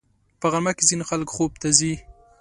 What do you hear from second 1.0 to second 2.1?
خلک خوب ته ځي